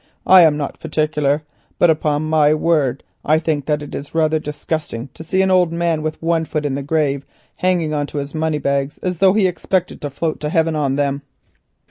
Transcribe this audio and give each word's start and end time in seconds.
I 0.25 0.41
am 0.41 0.57
not 0.57 0.79
particular, 0.79 1.43
but 1.77 1.91
upon 1.91 2.23
my 2.27 2.55
word 2.55 3.03
I 3.23 3.37
think 3.37 3.67
that 3.67 3.83
it 3.83 3.93
is 3.93 4.15
rather 4.15 4.39
disgusting 4.39 5.09
to 5.13 5.23
see 5.23 5.43
an 5.43 5.51
old 5.51 5.71
man 5.71 6.01
with 6.01 6.19
one 6.23 6.45
foot 6.45 6.65
in 6.65 6.73
the 6.73 6.81
grave 6.81 7.23
hanging 7.57 7.93
on 7.93 8.07
to 8.07 8.17
his 8.17 8.33
moneybags 8.33 8.97
as 9.03 9.19
though 9.19 9.33
he 9.33 9.45
expected 9.45 10.01
to 10.01 10.09
float 10.09 10.39
to 10.39 10.49
heaven 10.49 10.75
on 10.75 10.95
them." 10.95 11.21